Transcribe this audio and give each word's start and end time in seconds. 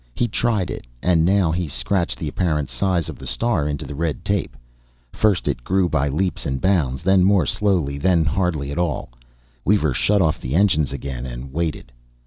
He 0.15 0.27
tried 0.27 0.71
it, 0.71 0.87
and 1.03 1.23
now 1.23 1.51
he 1.51 1.67
scratched 1.67 2.17
the 2.17 2.27
apparent 2.27 2.69
size 2.71 3.07
of 3.07 3.19
the 3.19 3.27
star 3.27 3.67
into 3.67 3.85
the 3.85 3.93
red 3.93 4.25
tape. 4.25 4.57
First 5.13 5.47
it 5.47 5.63
grew 5.63 5.87
by 5.89 6.09
leaps 6.09 6.43
and 6.47 6.59
bounds, 6.59 7.03
then 7.03 7.23
more 7.23 7.45
slowly, 7.45 7.99
then 7.99 8.25
hardly 8.25 8.71
at 8.71 8.79
all. 8.79 9.11
Weaver 9.63 9.93
shut 9.93 10.19
off 10.19 10.41
the 10.41 10.55
engines 10.55 10.91
again, 10.91 11.27
and 11.27 11.53
waited. 11.53 11.91